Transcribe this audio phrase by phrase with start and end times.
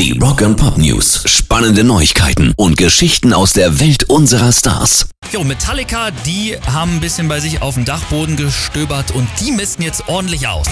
[0.00, 1.24] Die Rock and Pop News.
[1.26, 5.10] Spannende Neuigkeiten und Geschichten aus der Welt unserer Stars.
[5.30, 9.82] Jo, Metallica, die haben ein bisschen bei sich auf dem Dachboden gestöbert und die misten
[9.82, 10.66] jetzt ordentlich aus.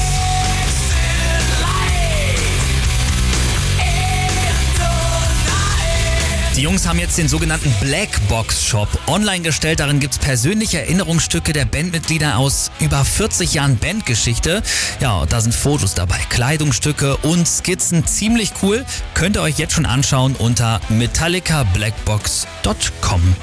[6.58, 9.78] Die Jungs haben jetzt den sogenannten Black Box Shop online gestellt.
[9.78, 14.64] Darin gibt es persönliche Erinnerungsstücke der Bandmitglieder aus über 40 Jahren Bandgeschichte.
[14.98, 18.04] Ja, da sind Fotos dabei, Kleidungsstücke und Skizzen.
[18.08, 18.84] Ziemlich cool.
[19.14, 23.36] Könnt ihr euch jetzt schon anschauen unter metallicablackbox.com.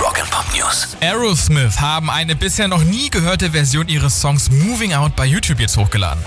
[0.00, 0.96] Rock'n'Pop News.
[1.02, 5.76] Aerosmith haben eine bisher noch nie gehörte Version ihres Songs Moving Out bei YouTube jetzt
[5.76, 6.24] hochgeladen.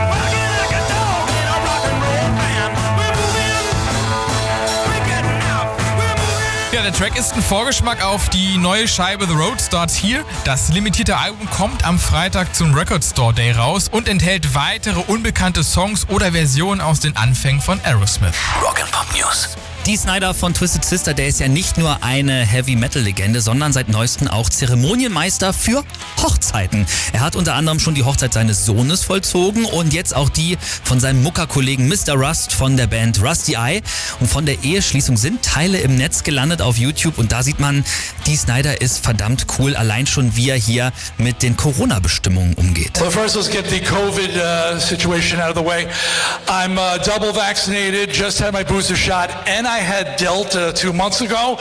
[6.80, 10.24] Ja, der Track ist ein Vorgeschmack auf die neue Scheibe The Road Starts Here.
[10.46, 15.66] Das limitierte Album kommt am Freitag zum Record Store Day raus und enthält weitere unbekannte
[15.66, 18.34] Songs oder Versionen aus den Anfängen von Aerosmith.
[18.62, 19.58] Rock'n'Pop News.
[19.90, 24.28] Dee Snyder von Twisted Sister, der ist ja nicht nur eine Heavy-Metal-Legende, sondern seit neuestem
[24.28, 25.84] auch Zeremonienmeister für
[26.22, 26.86] Hochzeiten.
[27.12, 31.00] Er hat unter anderem schon die Hochzeit seines Sohnes vollzogen und jetzt auch die von
[31.00, 32.14] seinem Muckerkollegen Mr.
[32.14, 33.82] Rust von der Band Rusty Eye.
[34.20, 37.84] Und von der Eheschließung sind Teile im Netz gelandet auf YouTube und da sieht man,
[38.28, 43.02] Dee Snyder ist verdammt cool, allein schon wie er hier mit den Corona-Bestimmungen umgeht.
[43.02, 45.88] Well, first, let's get the COVID uh, situation out of the way.
[46.48, 51.22] I'm uh, double vaccinated, just had my booster shot, and I had Delta two months
[51.22, 51.58] ago.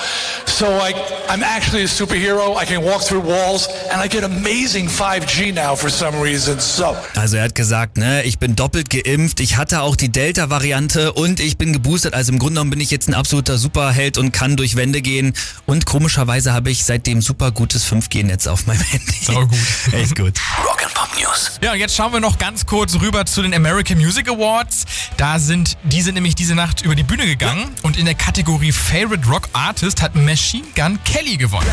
[0.47, 0.93] So I,
[1.29, 2.57] I'm actually a superhero.
[2.57, 6.59] I can walk through walls, and I get amazing 5G now for some reason.
[6.59, 6.97] So.
[7.17, 11.41] Also er hat gesagt, ne, ich bin doppelt geimpft, ich hatte auch die Delta-Variante und
[11.41, 12.15] ich bin geboostert.
[12.15, 15.35] Also im Grunde genommen bin ich jetzt ein absoluter Superheld und kann durch Wände gehen.
[15.67, 19.15] Und komischerweise habe ich seitdem super gutes 5G-Netz auf meinem Handy.
[19.23, 19.59] Sau gut.
[19.93, 20.35] Echt gut.
[20.65, 21.59] Rock'n'Pop News.
[21.63, 24.85] Ja, und jetzt schauen wir noch ganz kurz rüber zu den American Music Awards.
[25.19, 29.29] Da sind diese nämlich diese Nacht über die Bühne gegangen und in der Kategorie Favorite
[29.29, 31.67] Rock Artist hat Machine Gun Kelly gewonnen.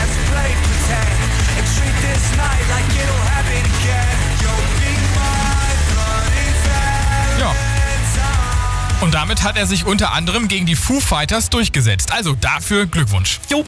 [7.40, 7.56] Ja.
[9.02, 12.12] Und damit hat er sich unter anderem gegen die Foo Fighters durchgesetzt.
[12.12, 13.40] Also dafür Glückwunsch.
[13.52, 13.64] Jo.